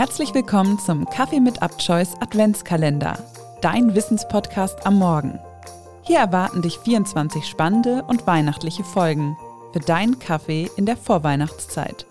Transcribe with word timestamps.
Herzlich 0.00 0.32
willkommen 0.32 0.78
zum 0.78 1.04
Kaffee 1.04 1.40
mit 1.40 1.60
Upchoice 1.60 2.14
Adventskalender, 2.20 3.18
dein 3.60 3.94
Wissenspodcast 3.94 4.86
am 4.86 4.94
Morgen. 4.98 5.38
Hier 6.00 6.20
erwarten 6.20 6.62
dich 6.62 6.78
24 6.78 7.44
spannende 7.44 8.02
und 8.08 8.26
weihnachtliche 8.26 8.82
Folgen 8.82 9.36
für 9.74 9.80
deinen 9.80 10.18
Kaffee 10.18 10.70
in 10.78 10.86
der 10.86 10.96
Vorweihnachtszeit. 10.96 12.06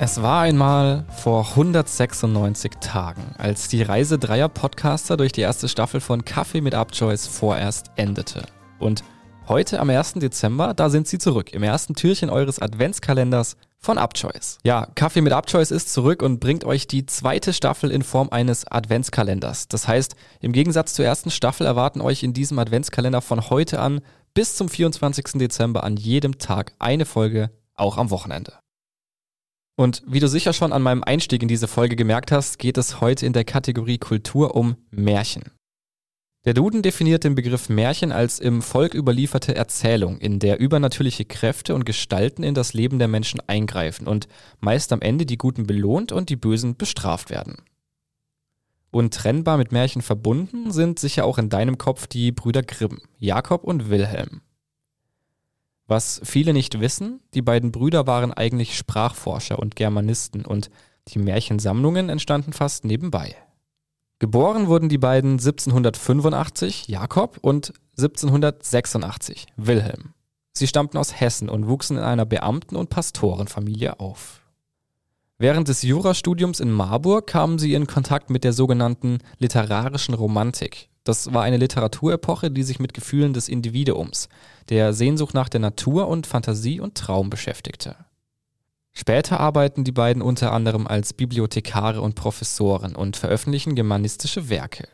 Es 0.00 0.20
war 0.20 0.40
einmal 0.40 1.04
vor 1.18 1.50
196 1.50 2.72
Tagen, 2.80 3.36
als 3.38 3.68
die 3.68 3.82
Reise 3.82 4.18
dreier 4.18 4.48
Podcaster 4.48 5.16
durch 5.16 5.30
die 5.30 5.42
erste 5.42 5.68
Staffel 5.68 6.00
von 6.00 6.24
Kaffee 6.24 6.62
mit 6.62 6.74
Upchoice 6.74 7.28
vorerst 7.28 7.92
endete. 7.94 8.42
Und 8.80 9.04
Heute 9.50 9.80
am 9.80 9.90
1. 9.90 10.12
Dezember, 10.12 10.74
da 10.74 10.88
sind 10.90 11.08
sie 11.08 11.18
zurück, 11.18 11.52
im 11.52 11.64
ersten 11.64 11.96
Türchen 11.96 12.30
eures 12.30 12.60
Adventskalenders 12.60 13.56
von 13.78 13.98
Upchoice. 13.98 14.58
Ja, 14.62 14.86
Kaffee 14.94 15.22
mit 15.22 15.32
Upchoice 15.32 15.72
ist 15.72 15.92
zurück 15.92 16.22
und 16.22 16.38
bringt 16.38 16.62
euch 16.62 16.86
die 16.86 17.04
zweite 17.04 17.52
Staffel 17.52 17.90
in 17.90 18.04
Form 18.04 18.28
eines 18.30 18.64
Adventskalenders. 18.64 19.66
Das 19.66 19.88
heißt, 19.88 20.14
im 20.38 20.52
Gegensatz 20.52 20.94
zur 20.94 21.04
ersten 21.04 21.32
Staffel 21.32 21.66
erwarten 21.66 22.00
euch 22.00 22.22
in 22.22 22.32
diesem 22.32 22.60
Adventskalender 22.60 23.20
von 23.22 23.50
heute 23.50 23.80
an 23.80 24.02
bis 24.34 24.54
zum 24.54 24.68
24. 24.68 25.40
Dezember 25.40 25.82
an 25.82 25.96
jedem 25.96 26.38
Tag 26.38 26.74
eine 26.78 27.04
Folge, 27.04 27.50
auch 27.74 27.98
am 27.98 28.10
Wochenende. 28.10 28.52
Und 29.74 30.04
wie 30.06 30.20
du 30.20 30.28
sicher 30.28 30.52
schon 30.52 30.72
an 30.72 30.82
meinem 30.82 31.02
Einstieg 31.02 31.42
in 31.42 31.48
diese 31.48 31.66
Folge 31.66 31.96
gemerkt 31.96 32.30
hast, 32.30 32.60
geht 32.60 32.78
es 32.78 33.00
heute 33.00 33.26
in 33.26 33.32
der 33.32 33.44
Kategorie 33.44 33.98
Kultur 33.98 34.54
um 34.54 34.76
Märchen. 34.92 35.42
Der 36.46 36.54
Duden 36.54 36.80
definiert 36.80 37.24
den 37.24 37.34
Begriff 37.34 37.68
Märchen 37.68 38.12
als 38.12 38.38
im 38.38 38.62
Volk 38.62 38.94
überlieferte 38.94 39.54
Erzählung, 39.54 40.18
in 40.18 40.38
der 40.38 40.58
übernatürliche 40.58 41.26
Kräfte 41.26 41.74
und 41.74 41.84
Gestalten 41.84 42.42
in 42.42 42.54
das 42.54 42.72
Leben 42.72 42.98
der 42.98 43.08
Menschen 43.08 43.40
eingreifen 43.46 44.06
und 44.06 44.26
meist 44.58 44.92
am 44.94 45.02
Ende 45.02 45.26
die 45.26 45.36
Guten 45.36 45.66
belohnt 45.66 46.12
und 46.12 46.30
die 46.30 46.36
Bösen 46.36 46.76
bestraft 46.76 47.28
werden. 47.28 47.58
Untrennbar 48.90 49.58
mit 49.58 49.70
Märchen 49.70 50.00
verbunden 50.00 50.72
sind 50.72 50.98
sicher 50.98 51.26
auch 51.26 51.36
in 51.36 51.50
deinem 51.50 51.76
Kopf 51.76 52.06
die 52.06 52.32
Brüder 52.32 52.62
Grimm, 52.62 53.02
Jakob 53.18 53.62
und 53.62 53.90
Wilhelm. 53.90 54.40
Was 55.86 56.22
viele 56.24 56.54
nicht 56.54 56.80
wissen, 56.80 57.20
die 57.34 57.42
beiden 57.42 57.70
Brüder 57.70 58.06
waren 58.06 58.32
eigentlich 58.32 58.78
Sprachforscher 58.78 59.58
und 59.58 59.76
Germanisten 59.76 60.46
und 60.46 60.70
die 61.08 61.18
Märchensammlungen 61.18 62.08
entstanden 62.08 62.54
fast 62.54 62.84
nebenbei. 62.84 63.36
Geboren 64.20 64.68
wurden 64.68 64.90
die 64.90 64.98
beiden 64.98 65.32
1785, 65.32 66.88
Jakob, 66.88 67.38
und 67.40 67.72
1786, 67.96 69.46
Wilhelm. 69.56 70.12
Sie 70.52 70.66
stammten 70.66 70.98
aus 70.98 71.18
Hessen 71.18 71.48
und 71.48 71.68
wuchsen 71.68 71.96
in 71.96 72.02
einer 72.02 72.26
Beamten- 72.26 72.76
und 72.76 72.90
Pastorenfamilie 72.90 73.98
auf. 73.98 74.42
Während 75.38 75.68
des 75.68 75.80
Jurastudiums 75.80 76.60
in 76.60 76.70
Marburg 76.70 77.28
kamen 77.28 77.58
sie 77.58 77.72
in 77.72 77.86
Kontakt 77.86 78.28
mit 78.28 78.44
der 78.44 78.52
sogenannten 78.52 79.20
literarischen 79.38 80.12
Romantik. 80.12 80.90
Das 81.02 81.32
war 81.32 81.42
eine 81.42 81.56
Literaturepoche, 81.56 82.50
die 82.50 82.62
sich 82.62 82.78
mit 82.78 82.92
Gefühlen 82.92 83.32
des 83.32 83.48
Individuums, 83.48 84.28
der 84.68 84.92
Sehnsucht 84.92 85.32
nach 85.32 85.48
der 85.48 85.60
Natur 85.60 86.08
und 86.08 86.26
Fantasie 86.26 86.78
und 86.78 86.94
Traum 86.94 87.30
beschäftigte. 87.30 87.96
Später 89.00 89.40
arbeiten 89.40 89.82
die 89.82 89.92
beiden 89.92 90.20
unter 90.20 90.52
anderem 90.52 90.86
als 90.86 91.14
Bibliothekare 91.14 92.02
und 92.02 92.16
Professoren 92.16 92.94
und 92.94 93.16
veröffentlichen 93.16 93.74
germanistische 93.74 94.50
Werke. 94.50 94.88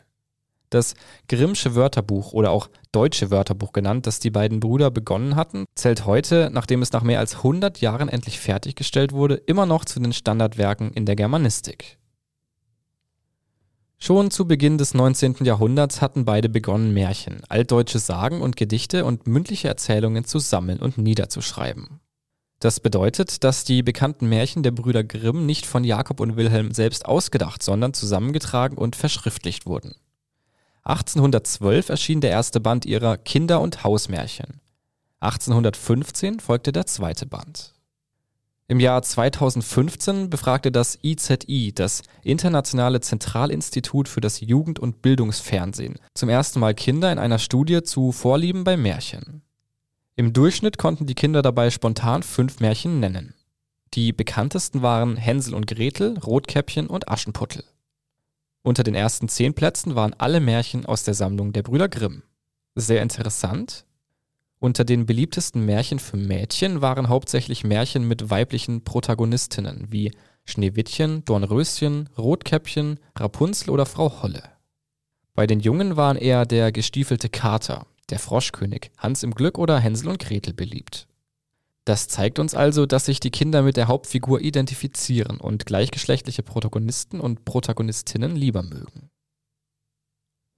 Das 0.69 0.93
Grimmsche 1.27 1.75
Wörterbuch 1.75 2.31
oder 2.31 2.51
auch 2.51 2.69
Deutsche 2.93 3.31
Wörterbuch 3.31 3.73
genannt, 3.73 4.07
das 4.07 4.21
die 4.21 4.29
beiden 4.29 4.61
Brüder 4.61 4.91
begonnen 4.91 5.35
hatten, 5.35 5.65
zählt 5.75 6.05
heute, 6.05 6.49
nachdem 6.53 6.81
es 6.81 6.93
nach 6.93 7.03
mehr 7.03 7.19
als 7.19 7.35
100 7.35 7.81
Jahren 7.81 8.07
endlich 8.07 8.39
fertiggestellt 8.39 9.11
wurde, 9.11 9.35
immer 9.35 9.65
noch 9.65 9.83
zu 9.83 9.99
den 9.99 10.13
Standardwerken 10.13 10.93
in 10.93 11.05
der 11.05 11.17
Germanistik. 11.17 11.97
Schon 13.97 14.31
zu 14.31 14.47
Beginn 14.47 14.77
des 14.77 14.93
19. 14.93 15.43
Jahrhunderts 15.43 16.01
hatten 16.01 16.23
beide 16.23 16.47
begonnen, 16.47 16.93
Märchen, 16.93 17.41
altdeutsche 17.49 17.99
Sagen 17.99 18.39
und 18.39 18.55
Gedichte 18.55 19.03
und 19.03 19.27
mündliche 19.27 19.67
Erzählungen 19.67 20.23
zu 20.23 20.39
sammeln 20.39 20.79
und 20.79 20.97
niederzuschreiben. 20.97 21.99
Das 22.59 22.79
bedeutet, 22.79 23.43
dass 23.43 23.65
die 23.65 23.83
bekannten 23.83 24.27
Märchen 24.29 24.63
der 24.63 24.71
Brüder 24.71 25.03
Grimm 25.03 25.45
nicht 25.45 25.65
von 25.65 25.83
Jakob 25.83 26.19
und 26.19 26.37
Wilhelm 26.37 26.73
selbst 26.73 27.05
ausgedacht, 27.05 27.61
sondern 27.61 27.93
zusammengetragen 27.93 28.77
und 28.77 28.95
verschriftlicht 28.95 29.67
wurden. 29.67 29.95
1812 30.83 31.89
erschien 31.89 32.21
der 32.21 32.31
erste 32.31 32.59
Band 32.59 32.85
ihrer 32.85 33.17
Kinder- 33.17 33.61
und 33.61 33.83
Hausmärchen. 33.83 34.61
1815 35.19 36.39
folgte 36.39 36.71
der 36.71 36.85
zweite 36.85 37.25
Band. 37.25 37.73
Im 38.69 38.79
Jahr 38.79 39.01
2015 39.01 40.29
befragte 40.29 40.71
das 40.71 40.99
IZI, 41.01 41.73
das 41.73 42.01
Internationale 42.23 42.99
Zentralinstitut 43.01 44.09
für 44.09 44.19
das 44.19 44.41
Jugend- 44.41 44.79
und 44.79 45.01
Bildungsfernsehen, 45.01 45.99
zum 46.13 46.29
ersten 46.29 46.59
Mal 46.59 46.73
Kinder 46.73 47.11
in 47.11 47.19
einer 47.19 47.39
Studie 47.39 47.83
zu 47.83 48.11
Vorlieben 48.11 48.63
bei 48.63 48.75
Märchen. 48.75 49.41
Im 50.19 50.33
Durchschnitt 50.33 50.79
konnten 50.79 51.05
die 51.05 51.13
Kinder 51.13 51.43
dabei 51.43 51.69
spontan 51.69 52.23
fünf 52.23 52.59
Märchen 52.59 52.99
nennen. 52.99 53.35
Die 53.93 54.11
bekanntesten 54.11 54.81
waren 54.81 55.15
Hänsel 55.15 55.53
und 55.53 55.67
Gretel, 55.67 56.17
Rotkäppchen 56.17 56.87
und 56.87 57.07
Aschenputtel. 57.07 57.63
Unter 58.63 58.83
den 58.83 58.95
ersten 58.95 59.29
zehn 59.29 59.53
Plätzen 59.53 59.93
waren 59.93 60.15
alle 60.17 60.39
Märchen 60.39 60.87
aus 60.87 61.03
der 61.03 61.13
Sammlung 61.13 61.53
der 61.53 61.61
Brüder 61.61 61.87
Grimm. 61.87 62.23
Sehr 62.73 63.03
interessant. 63.03 63.85
Unter 64.57 64.85
den 64.85 65.05
beliebtesten 65.05 65.63
Märchen 65.67 65.99
für 65.99 66.17
Mädchen 66.17 66.81
waren 66.81 67.09
hauptsächlich 67.09 67.63
Märchen 67.63 68.07
mit 68.07 68.31
weiblichen 68.31 68.83
Protagonistinnen 68.83 69.91
wie 69.91 70.11
Schneewittchen, 70.45 71.25
Dornröschen, 71.25 72.09
Rotkäppchen, 72.17 72.99
Rapunzel 73.15 73.69
oder 73.69 73.85
Frau 73.85 74.23
Holle. 74.23 74.41
Bei 75.35 75.45
den 75.45 75.59
Jungen 75.59 75.95
waren 75.95 76.17
eher 76.17 76.47
der 76.47 76.71
gestiefelte 76.71 77.29
Kater, 77.29 77.85
der 78.09 78.19
Froschkönig, 78.19 78.91
Hans 78.97 79.23
im 79.23 79.33
Glück 79.33 79.57
oder 79.57 79.79
Hänsel 79.79 80.09
und 80.09 80.19
Gretel 80.19 80.53
beliebt. 80.53 81.07
Das 81.85 82.09
zeigt 82.09 82.39
uns 82.39 82.53
also, 82.53 82.85
dass 82.85 83.05
sich 83.05 83.21
die 83.21 83.31
Kinder 83.31 83.61
mit 83.61 83.77
der 83.77 83.87
Hauptfigur 83.87 84.41
identifizieren 84.41 85.39
und 85.39 85.65
gleichgeschlechtliche 85.65 86.43
Protagonisten 86.43 87.21
und 87.21 87.45
Protagonistinnen 87.45 88.35
lieber 88.35 88.61
mögen. 88.61 89.09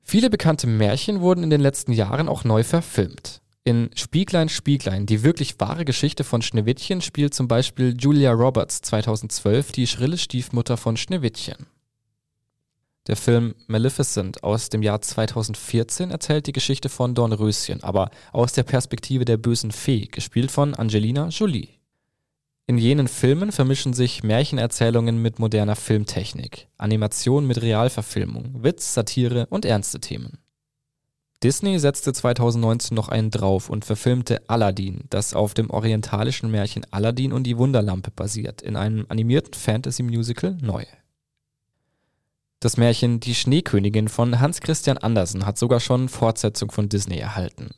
Viele 0.02 0.32
bekannte 0.32 0.66
Märchen 0.66 1.22
wurden 1.22 1.44
in 1.44 1.52
den 1.52 1.62
letzten 1.62 1.92
Jahren 1.92 2.30
auch 2.30 2.44
neu 2.44 2.64
verfilmt. 2.64 3.44
In 3.64 3.92
Spieglein, 3.94 4.50
Spieglein, 4.50 5.06
die 5.06 5.22
wirklich 5.22 5.60
wahre 5.60 5.86
Geschichte 5.86 6.24
von 6.24 6.42
Schneewittchen, 6.42 7.02
spielt 7.02 7.36
zum 7.36 7.48
Beispiel 7.48 7.96
Julia 7.96 8.32
Roberts 8.32 8.82
2012 8.82 9.72
die 9.72 9.86
schrille 9.86 10.18
Stiefmutter 10.18 10.78
von 10.78 10.98
Schneewittchen. 10.98 11.68
Der 13.10 13.16
Film 13.16 13.56
Maleficent 13.66 14.44
aus 14.44 14.70
dem 14.70 14.84
Jahr 14.84 15.02
2014 15.02 16.12
erzählt 16.12 16.46
die 16.46 16.52
Geschichte 16.52 16.90
von 16.90 17.16
Dornröschen, 17.16 17.82
aber 17.82 18.12
aus 18.32 18.54
der 18.54 18.62
Perspektive 18.62 19.26
der 19.26 19.38
bösen 19.38 19.72
Fee, 19.72 20.06
gespielt 20.06 20.52
von 20.52 20.76
Angelina 20.76 21.30
Jolie. 21.30 21.70
In 22.68 22.78
jenen 22.78 23.08
Filmen 23.08 23.52
vermischen 23.52 23.94
sich 23.94 24.22
Märchenerzählungen 24.22 25.20
mit 25.24 25.40
moderner 25.40 25.76
Filmtechnik, 25.76 26.68
Animation 26.78 27.48
mit 27.48 27.64
Realverfilmung, 27.64 28.64
Witz, 28.64 28.94
Satire 28.94 29.48
und 29.50 29.66
ernste 29.66 30.00
Themen. 30.00 30.38
Disney 31.42 31.80
setzte 31.80 32.14
2019 32.14 32.94
noch 32.94 33.10
einen 33.10 33.32
drauf 33.32 33.72
und 33.72 33.86
verfilmte 33.86 34.48
Aladdin, 34.48 35.06
das 35.10 35.34
auf 35.34 35.56
dem 35.56 35.72
orientalischen 35.72 36.52
Märchen 36.52 36.86
Aladdin 36.92 37.34
und 37.34 37.46
die 37.46 37.58
Wunderlampe 37.58 38.12
basiert, 38.12 38.62
in 38.62 38.76
einem 38.76 39.08
animierten 39.10 39.56
Fantasy-Musical 39.56 40.60
neu. 40.62 40.86
Das 42.62 42.76
Märchen 42.76 43.22
Die 43.22 43.36
Schneekönigin 43.36 44.10
von 44.10 44.42
Hans 44.42 44.60
Christian 44.60 44.98
Andersen 44.98 45.46
hat 45.46 45.58
sogar 45.58 45.80
schon 45.80 46.10
Fortsetzung 46.10 46.72
von 46.72 46.90
Disney 46.90 47.18
erhalten. 47.18 47.70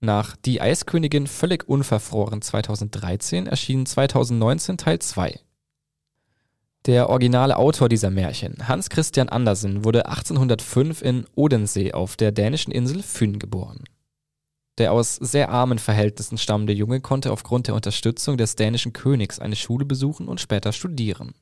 Nach 0.00 0.36
Die 0.36 0.62
Eiskönigin 0.62 1.26
völlig 1.26 1.68
unverfroren 1.68 2.40
2013 2.40 3.46
erschien 3.46 3.84
2019 3.84 4.78
Teil 4.78 5.00
2. 5.00 5.38
Der 6.86 7.10
originale 7.10 7.58
Autor 7.58 7.90
dieser 7.90 8.10
Märchen, 8.10 8.68
Hans 8.68 8.88
Christian 8.88 9.28
Andersen, 9.28 9.84
wurde 9.84 10.06
1805 10.06 11.02
in 11.02 11.26
Odensee 11.34 11.92
auf 11.92 12.16
der 12.16 12.32
dänischen 12.32 12.72
Insel 12.72 13.02
Fyn 13.02 13.38
geboren. 13.38 13.84
Der 14.78 14.92
aus 14.92 15.16
sehr 15.16 15.50
armen 15.50 15.78
Verhältnissen 15.78 16.38
stammende 16.38 16.72
Junge 16.72 17.02
konnte 17.02 17.32
aufgrund 17.32 17.66
der 17.66 17.74
Unterstützung 17.74 18.38
des 18.38 18.56
dänischen 18.56 18.94
Königs 18.94 19.40
eine 19.40 19.56
Schule 19.56 19.84
besuchen 19.84 20.26
und 20.26 20.40
später 20.40 20.72
studieren. 20.72 21.34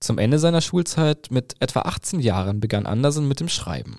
Zum 0.00 0.16
Ende 0.16 0.38
seiner 0.38 0.62
Schulzeit 0.62 1.28
mit 1.30 1.56
etwa 1.60 1.82
18 1.82 2.20
Jahren 2.20 2.58
begann 2.58 2.86
Andersen 2.86 3.28
mit 3.28 3.38
dem 3.38 3.48
Schreiben. 3.48 3.98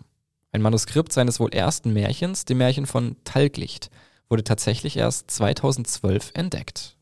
Ein 0.52 0.64
Manuskript 0.64 1.14
seines 1.14 1.40
wohl 1.40 1.54
ersten 1.54 1.94
Märchens, 1.94 2.44
dem 2.44 2.58
Märchen 2.58 2.88
von 2.88 3.16
Talglicht, 3.24 3.92
wurde 4.28 4.44
tatsächlich 4.44 4.98
erst 4.98 5.30
2012 5.30 6.32
entdeckt. 6.34 6.98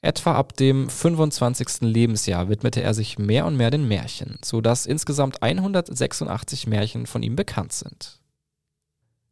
Etwa 0.00 0.34
ab 0.34 0.56
dem 0.56 0.88
25. 0.88 1.80
Lebensjahr 1.80 2.48
widmete 2.48 2.82
er 2.82 2.94
sich 2.94 3.18
mehr 3.18 3.46
und 3.46 3.56
mehr 3.56 3.70
den 3.70 3.86
Märchen, 3.86 4.38
so 4.44 4.60
dass 4.60 4.86
insgesamt 4.86 5.42
186 5.42 6.66
Märchen 6.66 7.06
von 7.06 7.22
ihm 7.22 7.36
bekannt 7.36 7.72
sind. 7.72 8.20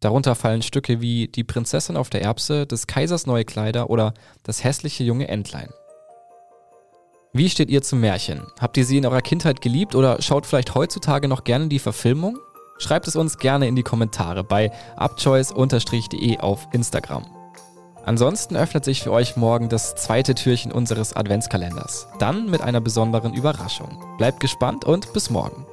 Darunter 0.01 0.35
fallen 0.35 0.63
Stücke 0.63 1.01
wie 1.01 1.29
Die 1.29 1.45
Prinzessin 1.45 1.97
auf 1.97 2.11
der 2.11 2.23
Erbse, 2.23 2.67
des 2.67 2.87
Kaisers 2.87 3.27
neue 3.27 3.45
Kleider 3.45 3.91
oder 3.91 4.15
Das 4.43 4.63
hässliche 4.63 5.05
junge 5.05 5.29
Entlein. 5.29 5.71
Wie 7.37 7.51
steht 7.51 7.69
ihr 7.69 7.83
zum 7.83 8.01
Märchen? 8.01 8.47
Habt 8.59 8.79
ihr 8.79 8.87
sie 8.87 8.97
in 8.97 9.05
eurer 9.05 9.21
Kindheit 9.21 9.61
geliebt 9.61 9.95
oder 9.95 10.23
schaut 10.23 10.47
vielleicht 10.47 10.75
heutzutage 10.75 11.29
noch 11.29 11.45
gerne 11.45 11.69
die 11.69 11.79
Verfilmung? 11.79 12.39
Schreibt 12.79 13.07
es 13.09 13.15
uns 13.15 13.37
gerne 13.37 13.69
in 13.69 13.77
die 13.77 13.83
Kommentare 13.83 14.43
bei 14.43 14.73
upchoice-de 14.97 16.39
auf 16.39 16.67
Instagram. 16.73 17.27
Ansonsten 18.07 18.57
öffnet 18.57 18.87
sich 18.87 19.03
für 19.03 19.13
euch 19.13 19.37
morgen 19.37 19.69
das 19.69 19.97
zweite 19.97 20.35
Türchen 20.35 20.73
unseres 20.73 21.15
Adventskalenders. 21.15 22.09
Dann 22.19 22.49
mit 22.49 22.63
einer 22.63 22.81
besonderen 22.81 23.35
Überraschung. 23.35 24.03
Bleibt 24.17 24.41
gespannt 24.41 24.87
und 24.87 25.13
bis 25.13 25.29
morgen. 25.29 25.67